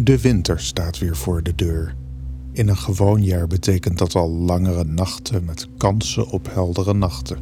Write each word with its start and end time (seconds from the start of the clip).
De 0.00 0.20
winter 0.20 0.60
staat 0.60 0.98
weer 0.98 1.16
voor 1.16 1.42
de 1.42 1.54
deur. 1.54 1.94
In 2.52 2.68
een 2.68 2.76
gewoon 2.76 3.24
jaar 3.24 3.46
betekent 3.46 3.98
dat 3.98 4.14
al 4.14 4.30
langere 4.30 4.84
nachten 4.84 5.44
met 5.44 5.68
kansen 5.76 6.28
op 6.28 6.48
heldere 6.52 6.94
nachten. 6.94 7.38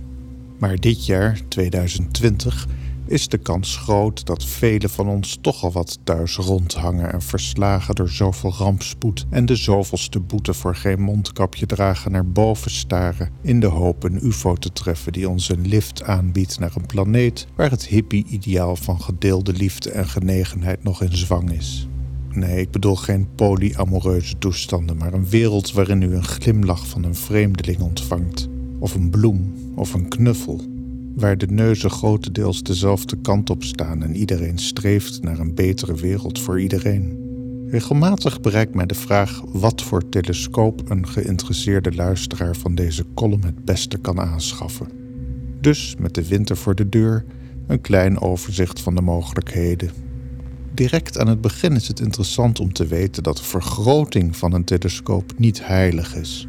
Maar 0.58 0.76
dit 0.76 1.06
jaar, 1.06 1.40
2020, 1.48 2.66
is 3.06 3.28
de 3.28 3.38
kans 3.38 3.76
groot 3.76 4.26
dat 4.26 4.44
velen 4.44 4.90
van 4.90 5.08
ons 5.08 5.38
toch 5.40 5.62
al 5.62 5.72
wat 5.72 5.98
thuis 6.04 6.36
rondhangen 6.36 7.12
en 7.12 7.22
verslagen 7.22 7.94
door 7.94 8.08
zoveel 8.08 8.52
rampspoed 8.52 9.26
en 9.30 9.46
de 9.46 9.56
zoveelste 9.56 10.20
boete 10.20 10.54
voor 10.54 10.74
geen 10.76 11.00
mondkapje 11.00 11.66
dragen 11.66 12.12
naar 12.12 12.26
boven 12.26 12.70
staren 12.70 13.30
in 13.42 13.60
de 13.60 13.66
hoop 13.66 14.04
een 14.04 14.26
UFO 14.26 14.54
te 14.54 14.72
treffen 14.72 15.12
die 15.12 15.28
ons 15.28 15.48
een 15.48 15.68
lift 15.68 16.02
aanbiedt 16.02 16.58
naar 16.58 16.76
een 16.76 16.86
planeet 16.86 17.46
waar 17.56 17.70
het 17.70 17.86
hippie-ideaal 17.86 18.76
van 18.76 19.00
gedeelde 19.00 19.52
liefde 19.52 19.90
en 19.90 20.08
genegenheid 20.08 20.84
nog 20.84 21.02
in 21.02 21.16
zwang 21.16 21.50
is. 21.50 21.88
Nee, 22.36 22.60
ik 22.60 22.70
bedoel 22.70 22.96
geen 22.96 23.28
polyamoreuze 23.34 24.38
toestanden, 24.38 24.96
maar 24.96 25.12
een 25.12 25.28
wereld 25.28 25.72
waarin 25.72 26.02
u 26.02 26.14
een 26.14 26.24
glimlach 26.24 26.86
van 26.86 27.04
een 27.04 27.14
vreemdeling 27.14 27.80
ontvangt, 27.80 28.48
of 28.78 28.94
een 28.94 29.10
bloem, 29.10 29.54
of 29.74 29.94
een 29.94 30.08
knuffel, 30.08 30.60
waar 31.14 31.38
de 31.38 31.46
neuzen 31.46 31.90
grotendeels 31.90 32.62
dezelfde 32.62 33.16
kant 33.16 33.50
op 33.50 33.62
staan 33.62 34.02
en 34.02 34.16
iedereen 34.16 34.58
streeft 34.58 35.22
naar 35.22 35.38
een 35.38 35.54
betere 35.54 35.94
wereld 35.94 36.40
voor 36.40 36.60
iedereen. 36.60 37.18
Regelmatig 37.70 38.40
bereikt 38.40 38.74
mij 38.74 38.86
de 38.86 38.94
vraag 38.94 39.42
wat 39.52 39.82
voor 39.82 40.08
telescoop 40.08 40.90
een 40.90 41.08
geïnteresseerde 41.08 41.94
luisteraar 41.94 42.56
van 42.56 42.74
deze 42.74 43.04
column 43.14 43.44
het 43.44 43.64
beste 43.64 43.98
kan 43.98 44.20
aanschaffen. 44.20 44.88
Dus 45.60 45.94
met 45.98 46.14
de 46.14 46.28
winter 46.28 46.56
voor 46.56 46.74
de 46.74 46.88
deur 46.88 47.24
een 47.66 47.80
klein 47.80 48.20
overzicht 48.20 48.80
van 48.80 48.94
de 48.94 49.02
mogelijkheden 49.02 50.05
direct 50.76 51.18
aan 51.18 51.28
het 51.28 51.40
begin 51.40 51.72
is 51.72 51.88
het 51.88 52.00
interessant 52.00 52.60
om 52.60 52.72
te 52.72 52.86
weten 52.86 53.22
dat 53.22 53.36
de 53.36 53.44
vergroting 53.44 54.36
van 54.36 54.52
een 54.52 54.64
telescoop 54.64 55.32
niet 55.36 55.66
heilig 55.66 56.14
is. 56.14 56.46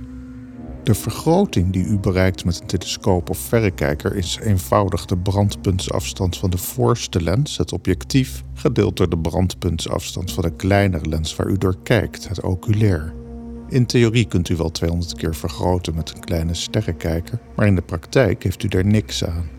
De 0.83 0.93
vergroting 0.93 1.73
die 1.73 1.85
u 1.85 1.99
bereikt 1.99 2.45
met 2.45 2.61
een 2.61 2.67
telescoop 2.67 3.29
of 3.29 3.37
verrekijker 3.37 4.15
is 4.15 4.39
eenvoudig 4.41 5.05
de 5.05 5.17
brandpuntsafstand 5.17 6.37
van 6.37 6.49
de 6.49 6.57
voorste 6.57 7.21
lens, 7.21 7.57
het 7.57 7.71
objectief, 7.71 8.43
gedeeld 8.53 8.97
door 8.97 9.09
de 9.09 9.17
brandpuntsafstand 9.17 10.31
van 10.31 10.43
de 10.43 10.55
kleinere 10.55 11.09
lens 11.09 11.35
waar 11.35 11.47
u 11.47 11.57
door 11.57 11.77
kijkt, 11.83 12.27
het 12.27 12.41
oculair. 12.41 13.13
In 13.69 13.85
theorie 13.85 14.25
kunt 14.25 14.49
u 14.49 14.55
wel 14.55 14.71
200 14.71 15.15
keer 15.15 15.35
vergroten 15.35 15.95
met 15.95 16.13
een 16.13 16.19
kleine 16.19 16.53
sterrenkijker, 16.53 17.39
maar 17.55 17.67
in 17.67 17.75
de 17.75 17.81
praktijk 17.81 18.43
heeft 18.43 18.63
u 18.63 18.67
daar 18.67 18.85
niks 18.85 19.23
aan. 19.23 19.56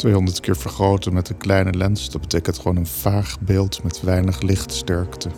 200 0.00 0.40
keer 0.40 0.56
vergroten 0.56 1.12
met 1.12 1.28
een 1.28 1.36
kleine 1.36 1.72
lens, 1.72 2.10
dat 2.10 2.20
betekent 2.20 2.58
gewoon 2.58 2.76
een 2.76 2.86
vaag 2.86 3.40
beeld 3.40 3.82
met 3.82 4.00
weinig 4.00 4.40
lichtsterkte. 4.40 5.28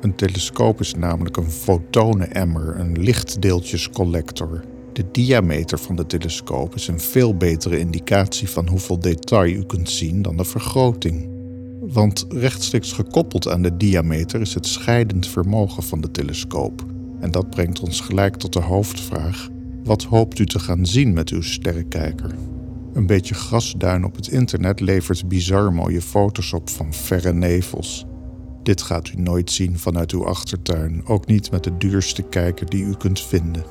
Een 0.00 0.14
telescoop 0.14 0.80
is 0.80 0.94
namelijk 0.94 1.36
een 1.36 1.50
fotonenemmer, 1.50 2.80
een 2.80 2.98
lichtdeeltjescollector. 2.98 4.64
De 4.92 5.04
diameter 5.12 5.78
van 5.78 5.96
de 5.96 6.06
telescoop 6.06 6.74
is 6.74 6.88
een 6.88 7.00
veel 7.00 7.36
betere 7.36 7.78
indicatie 7.78 8.50
van 8.50 8.68
hoeveel 8.68 8.98
detail 8.98 9.52
u 9.52 9.64
kunt 9.64 9.90
zien 9.90 10.22
dan 10.22 10.36
de 10.36 10.44
vergroting. 10.44 11.28
Want 11.80 12.26
rechtstreeks 12.28 12.92
gekoppeld 12.92 13.48
aan 13.48 13.62
de 13.62 13.76
diameter 13.76 14.40
is 14.40 14.54
het 14.54 14.66
scheidend 14.66 15.28
vermogen 15.28 15.82
van 15.82 16.00
de 16.00 16.10
telescoop. 16.10 16.84
En 17.20 17.30
dat 17.30 17.50
brengt 17.50 17.80
ons 17.80 18.00
gelijk 18.00 18.36
tot 18.36 18.52
de 18.52 18.60
hoofdvraag: 18.60 19.48
wat 19.84 20.02
hoopt 20.02 20.38
u 20.38 20.46
te 20.46 20.58
gaan 20.58 20.86
zien 20.86 21.12
met 21.12 21.30
uw 21.30 21.42
sterrenkijker? 21.42 22.34
Een 22.92 23.06
beetje 23.06 23.34
grasduin 23.34 24.04
op 24.04 24.16
het 24.16 24.28
internet 24.28 24.80
levert 24.80 25.28
bizar 25.28 25.72
mooie 25.72 26.02
foto's 26.02 26.52
op 26.52 26.70
van 26.70 26.94
verre 26.94 27.32
nevels. 27.32 28.04
Dit 28.62 28.82
gaat 28.82 29.08
u 29.08 29.20
nooit 29.20 29.50
zien 29.50 29.78
vanuit 29.78 30.10
uw 30.10 30.26
achtertuin, 30.26 31.06
ook 31.06 31.26
niet 31.26 31.50
met 31.50 31.64
de 31.64 31.76
duurste 31.76 32.22
kijker 32.22 32.68
die 32.68 32.84
u 32.84 32.94
kunt 32.94 33.20
vinden. 33.20 33.64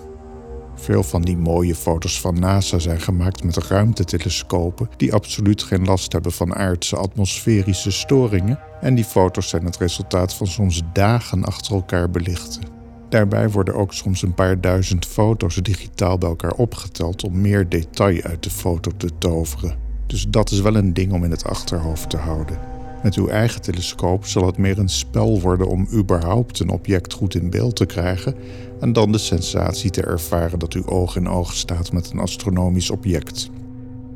Veel 0.75 1.03
van 1.03 1.21
die 1.21 1.37
mooie 1.37 1.75
foto's 1.75 2.21
van 2.21 2.39
NASA 2.39 2.79
zijn 2.79 3.01
gemaakt 3.01 3.43
met 3.43 3.57
ruimtetelescopen 3.57 4.89
die 4.97 5.13
absoluut 5.13 5.63
geen 5.63 5.85
last 5.85 6.11
hebben 6.11 6.31
van 6.31 6.55
aardse 6.55 6.95
atmosferische 6.95 7.91
storingen 7.91 8.59
en 8.81 8.95
die 8.95 9.05
foto's 9.05 9.49
zijn 9.49 9.65
het 9.65 9.77
resultaat 9.77 10.33
van 10.33 10.47
soms 10.47 10.81
dagen 10.93 11.43
achter 11.43 11.73
elkaar 11.73 12.09
belichten. 12.09 12.80
Daarbij 13.11 13.49
worden 13.49 13.75
ook 13.75 13.93
soms 13.93 14.21
een 14.21 14.33
paar 14.33 14.61
duizend 14.61 15.05
foto's 15.05 15.55
digitaal 15.55 16.17
bij 16.17 16.29
elkaar 16.29 16.53
opgeteld 16.53 17.23
om 17.23 17.41
meer 17.41 17.69
detail 17.69 18.21
uit 18.21 18.43
de 18.43 18.49
foto 18.49 18.91
te 18.97 19.09
toveren. 19.17 19.75
Dus 20.07 20.25
dat 20.29 20.51
is 20.51 20.61
wel 20.61 20.75
een 20.75 20.93
ding 20.93 21.11
om 21.11 21.23
in 21.23 21.31
het 21.31 21.45
achterhoofd 21.45 22.09
te 22.09 22.17
houden. 22.17 22.59
Met 23.03 23.15
uw 23.15 23.27
eigen 23.27 23.61
telescoop 23.61 24.25
zal 24.25 24.45
het 24.45 24.57
meer 24.57 24.79
een 24.79 24.89
spel 24.89 25.41
worden 25.41 25.67
om 25.67 25.87
überhaupt 25.93 26.59
een 26.59 26.69
object 26.69 27.13
goed 27.13 27.35
in 27.35 27.49
beeld 27.49 27.75
te 27.75 27.85
krijgen 27.85 28.35
en 28.79 28.93
dan 28.93 29.11
de 29.11 29.17
sensatie 29.17 29.89
te 29.89 30.03
ervaren 30.03 30.59
dat 30.59 30.73
u 30.73 30.81
oog 30.85 31.15
in 31.15 31.29
oog 31.29 31.53
staat 31.53 31.91
met 31.91 32.11
een 32.11 32.19
astronomisch 32.19 32.89
object. 32.89 33.49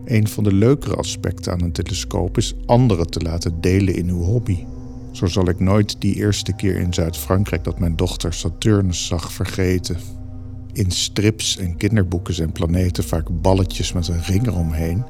Een 0.05 0.27
van 0.27 0.43
de 0.43 0.53
leukere 0.53 0.95
aspecten 0.95 1.51
aan 1.51 1.61
een 1.61 1.71
telescoop 1.71 2.37
is 2.37 2.55
anderen 2.65 3.09
te 3.09 3.19
laten 3.19 3.61
delen 3.61 3.95
in 3.95 4.09
uw 4.09 4.21
hobby. 4.21 4.65
Zo 5.15 5.25
zal 5.25 5.49
ik 5.49 5.59
nooit 5.59 6.01
die 6.01 6.15
eerste 6.15 6.53
keer 6.53 6.75
in 6.75 6.93
Zuid-Frankrijk 6.93 7.63
dat 7.63 7.79
mijn 7.79 7.95
dochter 7.95 8.33
Saturnus 8.33 9.07
zag 9.07 9.31
vergeten. 9.31 9.97
In 10.73 10.91
strips 10.91 11.57
en 11.57 11.77
kinderboeken 11.77 12.33
zijn 12.33 12.51
planeten 12.51 13.03
vaak 13.03 13.41
balletjes 13.41 13.93
met 13.93 14.07
een 14.07 14.23
ring 14.23 14.47
eromheen, 14.47 15.05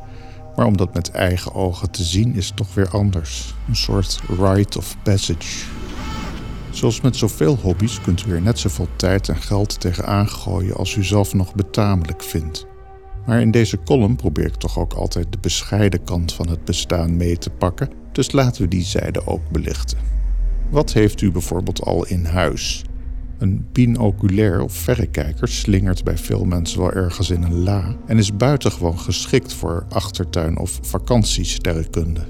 maar 0.55 0.65
om 0.65 0.77
dat 0.77 0.93
met 0.93 1.11
eigen 1.11 1.53
ogen 1.53 1.91
te 1.91 2.03
zien 2.03 2.35
is 2.35 2.51
toch 2.55 2.73
weer 2.73 2.89
anders. 2.89 3.53
Een 3.67 3.75
soort 3.75 4.21
rite 4.39 4.77
of 4.77 4.97
passage. 5.03 5.65
Zoals 6.69 7.01
met 7.01 7.15
zoveel 7.15 7.57
hobby's 7.61 8.01
kunt 8.01 8.25
u 8.27 8.31
er 8.31 8.41
net 8.41 8.59
zoveel 8.59 8.87
tijd 8.95 9.29
en 9.29 9.41
geld 9.41 9.79
tegenaan 9.79 10.29
gooien 10.29 10.75
als 10.75 10.95
u 10.95 11.03
zelf 11.03 11.33
nog 11.33 11.55
betamelijk 11.55 12.23
vindt. 12.23 12.65
Maar 13.25 13.41
in 13.41 13.51
deze 13.51 13.83
column 13.83 14.15
probeer 14.15 14.45
ik 14.45 14.55
toch 14.55 14.79
ook 14.79 14.93
altijd 14.93 15.31
de 15.31 15.37
bescheiden 15.41 16.03
kant 16.03 16.33
van 16.33 16.49
het 16.49 16.65
bestaan 16.65 17.17
mee 17.17 17.37
te 17.37 17.49
pakken 17.49 18.03
dus 18.15 18.31
laten 18.31 18.61
we 18.61 18.67
die 18.67 18.83
zijde 18.83 19.27
ook 19.27 19.49
belichten. 19.49 19.97
Wat 20.69 20.93
heeft 20.93 21.21
u 21.21 21.31
bijvoorbeeld 21.31 21.81
al 21.81 22.05
in 22.05 22.25
huis? 22.25 22.83
Een 23.37 23.67
binoculair 23.71 24.61
of 24.61 24.73
verrekijker 24.73 25.47
slingert 25.47 26.03
bij 26.03 26.17
veel 26.17 26.45
mensen 26.45 26.79
wel 26.79 26.91
ergens 26.91 27.29
in 27.29 27.43
een 27.43 27.63
la 27.63 27.95
en 28.05 28.17
is 28.17 28.37
buitengewoon 28.37 28.99
geschikt 28.99 29.53
voor 29.53 29.85
achtertuin- 29.89 30.57
of 30.57 30.79
vakantiesterrenkunde. 30.81 32.21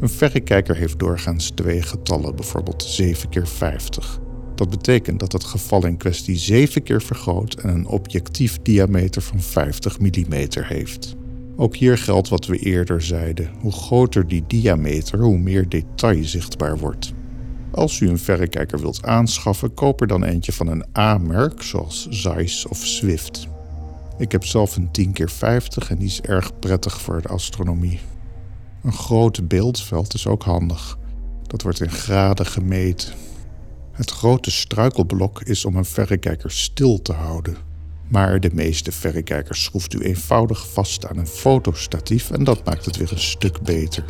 Een 0.00 0.08
verrekijker 0.08 0.76
heeft 0.76 0.98
doorgaans 0.98 1.50
twee 1.50 1.82
getallen, 1.82 2.36
bijvoorbeeld 2.36 2.82
7 2.82 3.28
keer 3.28 3.48
50. 3.48 4.20
Dat 4.54 4.70
betekent 4.70 5.20
dat 5.20 5.32
het 5.32 5.44
geval 5.44 5.86
in 5.86 5.96
kwestie 5.96 6.36
7 6.36 6.82
keer 6.82 7.02
vergroot 7.02 7.54
en 7.54 7.68
een 7.68 7.86
objectief 7.86 8.58
diameter 8.62 9.22
van 9.22 9.40
50 9.40 9.98
mm 9.98 10.34
heeft. 10.50 11.16
Ook 11.60 11.76
hier 11.76 11.98
geldt 11.98 12.28
wat 12.28 12.46
we 12.46 12.56
eerder 12.56 13.02
zeiden: 13.02 13.50
hoe 13.60 13.72
groter 13.72 14.28
die 14.28 14.44
diameter, 14.46 15.18
hoe 15.18 15.38
meer 15.38 15.68
detail 15.68 16.24
zichtbaar 16.24 16.78
wordt. 16.78 17.12
Als 17.70 18.00
u 18.00 18.08
een 18.08 18.18
verrekijker 18.18 18.80
wilt 18.80 19.02
aanschaffen, 19.02 19.74
koop 19.74 20.00
er 20.00 20.06
dan 20.06 20.24
eentje 20.24 20.52
van 20.52 20.66
een 20.66 20.84
A-merk, 20.98 21.62
zoals 21.62 22.06
Zeiss 22.08 22.66
of 22.66 22.78
Swift. 22.78 23.48
Ik 24.18 24.32
heb 24.32 24.44
zelf 24.44 24.76
een 24.76 24.90
10x50 25.00 25.88
en 25.88 25.96
die 25.98 26.06
is 26.06 26.20
erg 26.20 26.58
prettig 26.58 27.00
voor 27.00 27.22
de 27.22 27.28
astronomie. 27.28 28.00
Een 28.82 28.92
groot 28.92 29.48
beeldveld 29.48 30.14
is 30.14 30.26
ook 30.26 30.42
handig. 30.42 30.98
Dat 31.46 31.62
wordt 31.62 31.80
in 31.80 31.90
graden 31.90 32.46
gemeten. 32.46 33.12
Het 33.92 34.10
grote 34.10 34.50
struikelblok 34.50 35.42
is 35.42 35.64
om 35.64 35.76
een 35.76 35.84
verrekijker 35.84 36.50
stil 36.50 37.02
te 37.02 37.12
houden. 37.12 37.69
Maar 38.10 38.40
de 38.40 38.50
meeste 38.52 38.92
verrekijkers 38.92 39.64
schroeft 39.64 39.94
u 39.94 39.98
eenvoudig 39.98 40.68
vast 40.72 41.06
aan 41.06 41.18
een 41.18 41.26
fotostatief 41.26 42.30
en 42.30 42.44
dat 42.44 42.64
maakt 42.64 42.84
het 42.84 42.96
weer 42.96 43.12
een 43.12 43.18
stuk 43.18 43.62
beter. 43.62 44.04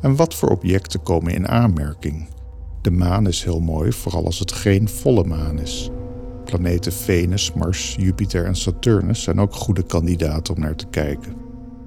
En 0.00 0.16
wat 0.16 0.34
voor 0.34 0.48
objecten 0.48 1.02
komen 1.02 1.32
in 1.32 1.48
aanmerking? 1.48 2.28
De 2.82 2.90
maan 2.90 3.26
is 3.26 3.44
heel 3.44 3.60
mooi, 3.60 3.92
vooral 3.92 4.24
als 4.24 4.38
het 4.38 4.52
geen 4.52 4.88
volle 4.88 5.24
maan 5.24 5.58
is. 5.58 5.90
Planeten 6.44 6.92
Venus, 6.92 7.52
Mars, 7.52 7.96
Jupiter 7.98 8.44
en 8.44 8.56
Saturnus 8.56 9.22
zijn 9.22 9.40
ook 9.40 9.54
goede 9.54 9.82
kandidaten 9.82 10.54
om 10.54 10.60
naar 10.60 10.76
te 10.76 10.86
kijken. 10.90 11.34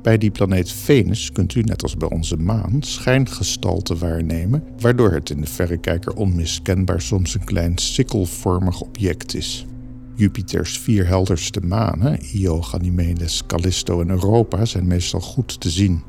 Bij 0.01 0.17
die 0.17 0.31
planeet 0.31 0.71
Venus 0.71 1.31
kunt 1.31 1.55
u, 1.55 1.61
net 1.61 1.83
als 1.83 1.97
bij 1.97 2.09
onze 2.09 2.37
maan, 2.37 2.77
schijngestalte 2.79 3.95
waarnemen, 3.95 4.63
waardoor 4.79 5.11
het 5.11 5.29
in 5.29 5.41
de 5.41 5.47
verrekijker 5.47 6.13
onmiskenbaar 6.13 7.01
soms 7.01 7.33
een 7.33 7.43
klein 7.43 7.77
sikkelvormig 7.77 8.81
object 8.81 9.35
is. 9.35 9.65
Jupiters 10.15 10.79
vier 10.79 11.07
helderste 11.07 11.59
manen, 11.59 12.19
Io, 12.35 12.61
Ganymedes, 12.61 13.45
Callisto 13.47 14.01
en 14.01 14.09
Europa, 14.09 14.65
zijn 14.65 14.87
meestal 14.87 15.19
goed 15.19 15.59
te 15.59 15.69
zien. 15.69 16.03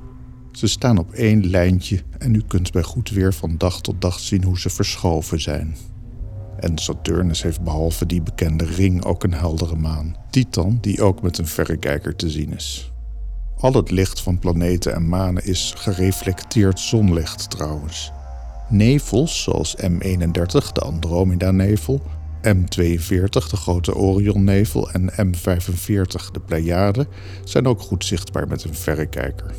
Ze 0.53 0.67
staan 0.67 0.99
op 0.99 1.13
één 1.13 1.47
lijntje 1.47 2.03
en 2.19 2.35
u 2.35 2.43
kunt 2.49 2.73
bij 2.73 2.83
goed 2.83 3.11
weer 3.11 3.35
van 3.35 3.55
dag 3.59 3.81
tot 3.81 4.01
dag 4.01 4.21
zien 4.21 4.45
hoe 4.45 4.59
ze 4.59 4.71
verschoven 4.71 5.41
zijn. 5.41 5.77
En 6.61 6.79
Saturnus 6.79 7.43
heeft 7.43 7.63
behalve 7.63 8.07
die 8.07 8.23
bekende 8.23 8.65
ring 8.65 9.05
ook 9.05 9.25
een 9.25 9.35
heldere 9.35 9.77
maan, 9.77 10.17
Titan, 10.31 10.79
die 10.81 11.03
ook 11.03 11.23
met 11.23 11.39
een 11.39 11.47
verrekijker 11.47 12.17
te 12.17 12.31
zien 12.31 12.55
is. 12.55 12.93
Al 13.57 13.73
het 13.73 13.91
licht 13.91 14.21
van 14.21 14.39
planeten 14.39 14.95
en 14.95 15.09
manen 15.09 15.45
is 15.45 15.73
gereflecteerd 15.77 16.81
zonlicht 16.81 17.51
trouwens. 17.51 18.13
Nevels 18.69 19.43
zoals 19.43 19.77
M31, 19.77 20.73
de 20.73 20.81
Andromeda-nevel, 20.81 22.03
M42, 22.47 23.49
de 23.51 23.57
grote 23.57 23.95
Orion-nevel 23.95 24.91
en 24.91 25.13
M45, 25.13 26.31
de 26.33 26.41
Pleiade, 26.47 27.07
zijn 27.45 27.67
ook 27.67 27.81
goed 27.81 28.05
zichtbaar 28.05 28.49
met 28.49 28.65
een 28.65 28.75
verrekijker. 28.75 29.55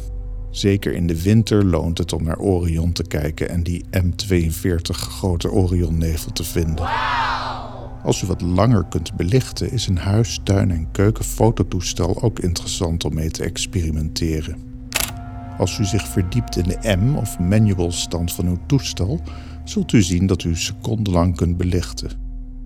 Zeker 0.51 0.93
in 0.93 1.07
de 1.07 1.21
winter 1.21 1.65
loont 1.65 1.97
het 1.97 2.13
om 2.13 2.23
naar 2.23 2.39
Orion 2.39 2.91
te 2.91 3.03
kijken 3.03 3.49
en 3.49 3.63
die 3.63 3.85
M42 3.91 4.91
grote 4.91 5.51
Orion-nevel 5.51 6.31
te 6.31 6.43
vinden. 6.43 6.87
Als 8.03 8.21
u 8.21 8.27
wat 8.27 8.41
langer 8.41 8.85
kunt 8.89 9.15
belichten, 9.15 9.71
is 9.71 9.87
een 9.87 9.97
huis, 9.97 10.39
tuin 10.43 10.71
en 10.71 10.91
keukenfototoestel 10.91 12.21
ook 12.21 12.39
interessant 12.39 13.05
om 13.05 13.13
mee 13.13 13.31
te 13.31 13.43
experimenteren. 13.43 14.57
Als 15.57 15.79
u 15.79 15.85
zich 15.85 16.07
verdiept 16.07 16.57
in 16.57 16.63
de 16.63 16.97
M 16.97 17.15
of 17.15 17.39
manual 17.39 17.91
stand 17.91 18.33
van 18.33 18.47
uw 18.47 18.59
toestel, 18.65 19.21
zult 19.63 19.91
u 19.91 20.01
zien 20.01 20.25
dat 20.25 20.43
u 20.43 20.55
secondenlang 20.55 21.35
kunt 21.35 21.57
belichten. 21.57 22.24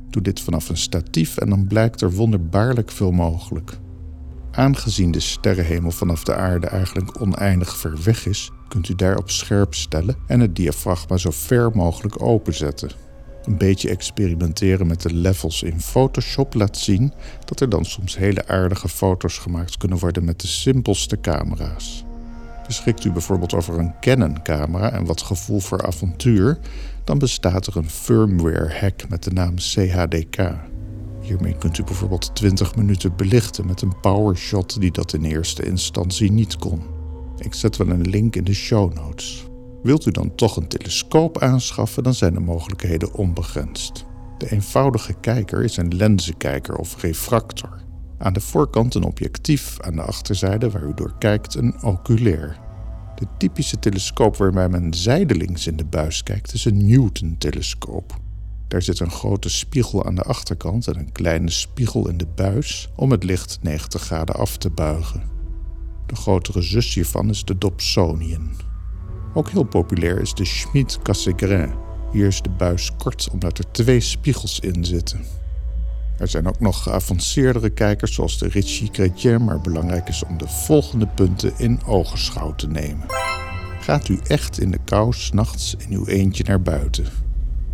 Doe 0.10 0.22
dit 0.22 0.40
vanaf 0.40 0.70
een 0.70 0.78
statief 0.78 1.38
en 1.38 1.50
dan 1.50 1.68
blijkt 1.68 2.02
er 2.02 2.12
wonderbaarlijk 2.12 2.92
veel 2.92 3.12
mogelijk. 3.12 3.78
Aangezien 4.52 5.12
de 5.12 5.20
sterrenhemel 5.20 5.92
vanaf 5.92 6.24
de 6.24 6.36
aarde 6.36 6.68
eigenlijk 6.68 7.22
oneindig 7.22 7.78
ver 7.78 8.04
weg 8.04 8.26
is, 8.26 8.52
kunt 8.68 8.90
u 8.90 8.96
daarop 8.96 9.30
scherp 9.30 9.74
stellen 9.74 10.16
en 10.28 10.40
het 10.40 10.56
diafragma 10.56 11.18
zo 11.18 11.30
ver 11.32 11.72
mogelijk 11.74 12.22
openzetten. 12.22 12.90
Een 13.44 13.58
beetje 13.58 13.90
experimenteren 13.90 14.88
met 14.88 15.02
de 15.02 15.14
levels 15.14 15.64
in 15.64 15.82
Photoshop 15.82 16.54
laat 16.54 16.78
zien 16.78 17.14
dat 17.46 17.60
er 17.60 17.70
dan 17.70 17.86
soms 17.86 18.18
hele 18.18 18.48
aardige 18.48 18.90
foto's 18.90 19.38
gemaakt 19.38 19.78
kunnen 19.78 19.98
worden 19.98 20.26
met 20.26 20.42
de 20.42 20.48
simpelste 20.48 21.20
camera's. 21.22 22.06
Beschikt 22.68 23.04
u 23.04 23.12
bijvoorbeeld 23.12 23.54
over 23.54 23.80
een 23.80 23.94
Canon-camera 24.00 24.92
en 24.92 25.06
wat 25.06 25.22
gevoel 25.22 25.60
voor 25.60 25.86
avontuur, 25.86 26.58
dan 27.10 27.18
bestaat 27.18 27.68
er 27.68 27.78
een 27.78 27.90
firmware-hack 27.90 29.10
met 29.10 29.24
de 29.24 29.32
naam 29.32 29.56
CHDK. 29.56 30.56
Hiermee 31.22 31.58
kunt 31.58 31.78
u 31.78 31.84
bijvoorbeeld 31.84 32.36
20 32.36 32.76
minuten 32.76 33.16
belichten 33.16 33.66
met 33.66 33.82
een 33.82 34.00
powershot 34.00 34.80
die 34.82 34.92
dat 34.92 35.14
in 35.14 35.24
eerste 35.24 35.66
instantie 35.66 36.32
niet 36.32 36.56
kon. 36.56 36.82
Ik 37.38 37.54
zet 37.54 37.78
wel 37.78 37.90
een 37.90 38.10
link 38.10 38.36
in 38.36 38.44
de 38.44 38.54
show 38.54 38.94
notes. 38.94 39.46
Wilt 39.84 40.06
u 40.06 40.12
dan 40.12 40.36
toch 40.36 40.58
een 40.58 40.68
telescoop 40.68 41.38
aanschaffen, 41.38 42.04
dan 42.04 42.14
zijn 42.14 42.34
de 42.34 42.40
mogelijkheden 42.40 43.14
onbegrensd. 43.14 44.06
De 44.38 44.52
eenvoudige 44.52 45.14
kijker 45.14 45.64
is 45.64 45.78
een 45.78 45.96
lenzenkijker 45.96 46.76
of 46.76 47.02
refractor. 47.02 47.82
Aan 48.18 48.34
de 48.34 48.42
voorkant 48.42 48.96
een 48.96 49.04
objectief, 49.04 49.80
aan 49.82 49.96
de 49.96 50.02
achterzijde 50.02 50.70
waar 50.70 50.84
u 50.84 50.94
door 50.94 51.14
kijkt 51.18 51.56
een 51.56 51.84
oculair. 51.84 52.69
De 53.20 53.28
typische 53.38 53.80
telescoop 53.80 54.38
waarbij 54.38 54.70
men 54.70 54.94
zijdelings 54.94 55.68
in 55.68 55.76
de 55.76 55.86
buis 55.86 56.24
kijkt 56.24 56.54
is 56.54 56.66
een 56.66 56.86
Newton-telescoop. 56.88 58.20
Daar 58.68 58.82
zit 58.82 59.00
een 59.00 59.12
grote 59.12 59.50
spiegel 59.50 60.06
aan 60.06 60.16
de 60.16 60.22
achterkant 60.22 60.88
en 60.88 61.00
een 61.00 61.12
kleine 61.12 61.50
spiegel 61.50 62.10
in 62.10 62.18
de 62.18 62.28
buis 62.36 62.90
om 62.96 63.12
het 63.12 63.24
licht 63.24 63.60
90 63.62 64.02
graden 64.02 64.36
af 64.36 64.58
te 64.58 64.70
buigen. 64.70 65.24
De 66.06 66.16
grotere 66.16 66.62
zus 66.62 66.94
hiervan 66.94 67.30
is 67.30 67.46
de 67.46 67.58
Dobsonian. 67.58 68.50
Ook 69.34 69.50
heel 69.50 69.64
populair 69.64 70.22
is 70.22 70.34
de 70.34 70.46
Schmidt-Cassegrain. 70.46 71.74
Hier 72.12 72.28
is 72.28 72.42
de 72.42 72.50
buis 72.50 72.92
kort 72.98 73.30
omdat 73.32 73.58
er 73.58 73.72
twee 73.72 74.00
spiegels 74.00 74.60
in 74.60 74.86
zitten. 74.86 75.39
Er 76.20 76.28
zijn 76.28 76.48
ook 76.48 76.60
nog 76.60 76.84
geavanceerdere 76.84 77.70
kijkers 77.70 78.14
zoals 78.14 78.38
de 78.38 78.48
Ritchie 78.48 78.90
Chrétien, 78.92 79.44
maar 79.44 79.62
belangrijk 79.62 80.08
is 80.08 80.24
om 80.24 80.38
de 80.38 80.48
volgende 80.48 81.08
punten 81.08 81.54
in 81.58 81.80
ogenschouw 81.86 82.56
te 82.56 82.68
nemen. 82.68 83.06
Gaat 83.80 84.08
u 84.08 84.20
echt 84.28 84.60
in 84.60 84.72
de 84.72 84.80
kou 84.86 85.14
s'nachts 85.14 85.76
in 85.78 85.98
uw 85.98 86.06
eentje 86.06 86.44
naar 86.44 86.62
buiten? 86.62 87.06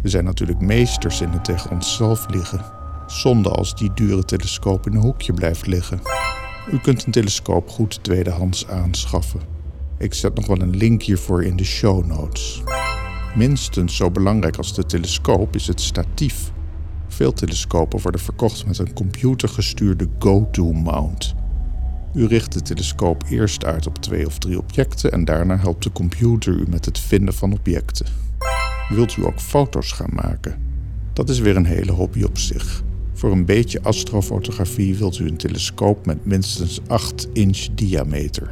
We 0.01 0.09
zijn 0.09 0.23
natuurlijk 0.23 0.59
meesters 0.59 1.21
in 1.21 1.29
het 1.29 1.43
tegen 1.43 1.71
onszelf 1.71 2.29
liggen. 2.29 2.65
Zonde 3.07 3.49
als 3.49 3.75
die 3.75 3.93
dure 3.93 4.25
telescoop 4.25 4.87
in 4.87 4.93
een 4.93 5.01
hoekje 5.01 5.33
blijft 5.33 5.67
liggen. 5.67 5.99
U 6.71 6.79
kunt 6.79 7.05
een 7.05 7.11
telescoop 7.11 7.69
goed 7.69 8.03
tweedehands 8.03 8.67
aanschaffen. 8.67 9.39
Ik 9.97 10.13
zet 10.13 10.35
nog 10.35 10.45
wel 10.45 10.61
een 10.61 10.77
link 10.77 11.01
hiervoor 11.01 11.43
in 11.43 11.55
de 11.55 11.63
show 11.63 12.05
notes. 12.05 12.63
Minstens 13.35 13.95
zo 13.95 14.11
belangrijk 14.11 14.57
als 14.57 14.73
de 14.73 14.85
telescoop 14.85 15.55
is 15.55 15.67
het 15.67 15.81
statief. 15.81 16.51
Veel 17.15 17.33
telescopen 17.33 18.01
worden 18.01 18.21
verkocht 18.21 18.65
met 18.65 18.77
een 18.77 18.93
computergestuurde 18.93 20.07
go-to-mount. 20.19 21.35
U 22.13 22.25
richt 22.25 22.53
de 22.53 22.61
telescoop 22.61 23.23
eerst 23.29 23.65
uit 23.65 23.87
op 23.87 23.97
twee 23.97 24.25
of 24.25 24.37
drie 24.37 24.59
objecten 24.59 25.11
en 25.11 25.25
daarna 25.25 25.57
helpt 25.57 25.83
de 25.83 25.91
computer 25.91 26.53
u 26.53 26.65
met 26.69 26.85
het 26.85 26.99
vinden 26.99 27.33
van 27.33 27.51
objecten. 27.51 28.05
Wilt 28.89 29.17
u 29.17 29.25
ook 29.25 29.39
foto's 29.39 29.91
gaan 29.91 30.09
maken? 30.13 30.55
Dat 31.13 31.29
is 31.29 31.39
weer 31.39 31.55
een 31.55 31.65
hele 31.65 31.91
hobby 31.91 32.23
op 32.23 32.37
zich. 32.37 32.83
Voor 33.13 33.31
een 33.31 33.45
beetje 33.45 33.81
astrofotografie 33.81 34.95
wilt 34.95 35.19
u 35.19 35.27
een 35.27 35.37
telescoop 35.37 36.05
met 36.05 36.25
minstens 36.25 36.79
8 36.87 37.27
inch 37.33 37.67
diameter. 37.75 38.49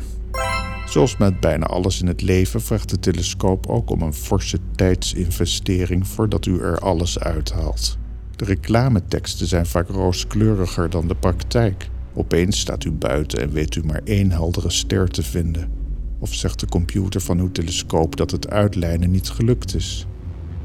Zoals 0.86 1.18
met 1.18 1.40
bijna 1.40 1.66
alles 1.66 2.02
in 2.02 2.08
het 2.08 2.22
leven 2.22 2.62
vraagt 2.62 2.90
de 2.90 3.00
telescoop 3.00 3.68
ook 3.68 3.90
om 3.90 4.02
een 4.02 4.14
forse 4.14 4.58
tijdsinvestering 4.76 6.08
voordat 6.08 6.46
u 6.46 6.60
er 6.60 6.80
alles 6.80 7.20
uithaalt. 7.20 8.02
De 8.36 8.46
reclameteksten 8.46 9.48
zijn 9.48 9.66
vaak 9.66 9.88
rooskleuriger 9.88 10.90
dan 10.90 11.08
de 11.08 11.16
praktijk. 11.16 11.90
Opeens 12.14 12.60
staat 12.60 12.84
u 12.84 12.92
buiten 12.92 13.42
en 13.42 13.52
weet 13.52 13.76
u 13.76 13.84
maar 13.86 14.02
één 14.04 14.32
heldere 14.32 14.70
ster 14.70 15.08
te 15.08 15.24
vinden. 15.24 15.72
Of 16.20 16.34
zegt 16.34 16.60
de 16.60 16.68
computer 16.68 17.22
van 17.22 17.40
uw 17.40 17.52
telescoop 17.52 18.16
dat 18.16 18.32
het 18.32 18.50
uitlijnen 18.50 19.12
niet 19.12 19.30
gelukt 19.30 19.76
is. 19.76 20.08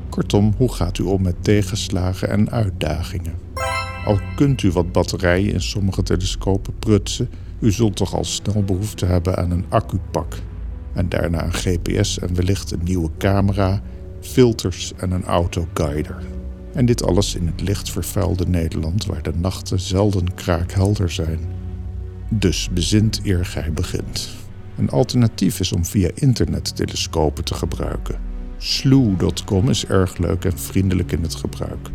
Kortom, 0.08 0.54
hoe 0.56 0.72
gaat 0.72 0.98
u 0.98 1.02
om 1.02 1.22
met 1.22 1.44
tegenslagen 1.44 2.28
en 2.28 2.50
uitdagingen? 2.50 3.34
Al 4.04 4.18
kunt 4.36 4.62
u 4.62 4.70
wat 4.70 4.92
batterijen 4.92 5.52
in 5.52 5.62
sommige 5.62 6.02
telescopen 6.02 6.74
prutsen, 6.78 7.28
u 7.60 7.72
zult 7.72 7.96
toch 7.96 8.14
al 8.14 8.24
snel 8.24 8.62
behoefte 8.62 9.06
hebben 9.06 9.36
aan 9.36 9.50
een 9.50 9.64
accupak. 9.68 10.34
En 10.92 11.08
daarna 11.08 11.44
een 11.44 11.52
GPS 11.52 12.18
en 12.18 12.34
wellicht 12.34 12.70
een 12.70 12.84
nieuwe 12.84 13.10
camera, 13.18 13.82
filters 14.20 14.92
en 14.96 15.10
een 15.10 15.24
autoguider. 15.24 16.37
En 16.78 16.86
dit 16.86 17.04
alles 17.04 17.34
in 17.34 17.46
het 17.46 17.60
licht 17.60 17.90
vervuilde 17.90 18.48
Nederland 18.48 19.06
waar 19.06 19.22
de 19.22 19.32
nachten 19.36 19.80
zelden 19.80 20.34
kraakhelder 20.34 21.10
zijn. 21.10 21.38
Dus 22.28 22.68
bezint 22.72 23.20
eer 23.22 23.44
gij 23.44 23.72
begint. 23.72 24.28
Een 24.76 24.90
alternatief 24.90 25.60
is 25.60 25.72
om 25.72 25.84
via 25.84 26.10
internet 26.14 26.76
telescopen 26.76 27.44
te 27.44 27.54
gebruiken. 27.54 28.20
Slew.com 28.58 29.68
is 29.68 29.86
erg 29.86 30.18
leuk 30.18 30.44
en 30.44 30.58
vriendelijk 30.58 31.12
in 31.12 31.22
het 31.22 31.34
gebruik. 31.34 31.88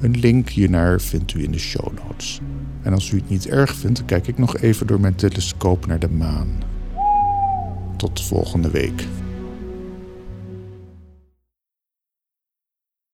Een 0.00 0.18
link 0.18 0.48
hiernaar 0.48 1.00
vindt 1.00 1.34
u 1.34 1.42
in 1.42 1.52
de 1.52 1.58
show 1.58 1.92
notes. 2.04 2.40
En 2.82 2.92
als 2.92 3.10
u 3.10 3.16
het 3.16 3.28
niet 3.28 3.46
erg 3.46 3.74
vindt, 3.74 4.04
kijk 4.04 4.26
ik 4.26 4.38
nog 4.38 4.56
even 4.56 4.86
door 4.86 5.00
mijn 5.00 5.14
telescoop 5.14 5.86
naar 5.86 5.98
de 5.98 6.10
maan. 6.10 6.62
Tot 7.96 8.22
volgende 8.22 8.70
week. 8.70 9.06